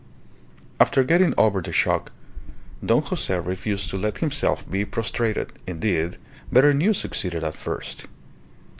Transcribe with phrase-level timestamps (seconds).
[0.79, 2.11] After getting over the shock,
[2.83, 5.53] Don Jose refused to let himself be prostrated.
[5.67, 6.17] Indeed,
[6.51, 8.07] better news succeeded at first.